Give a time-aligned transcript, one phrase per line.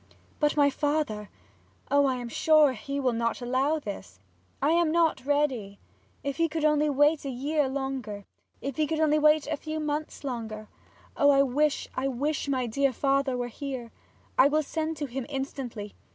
[0.39, 1.29] 'But my father
[1.91, 4.19] oh, I am sure he will not allow this!
[4.59, 5.77] I am not ready.
[6.23, 8.25] If he could only wait a year longer
[8.61, 10.67] if he could only wait a few months longer!
[11.15, 13.91] Oh, I wish I wish my dear father were here!
[14.39, 15.93] I will send to him instantly.'